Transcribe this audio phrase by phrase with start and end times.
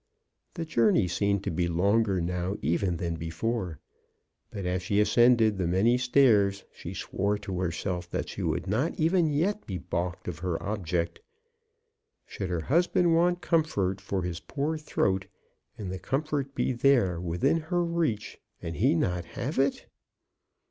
[0.55, 3.79] The journey seemed to be longer now even than before;
[4.49, 8.99] but as she ascended the many stairs she swore to herself that she would not
[8.99, 11.21] even yet be balked of her object.
[12.25, 15.27] Should her husband want comfort for his poor throat,
[15.77, 19.85] and the comfort be there within her reach, and he not have it?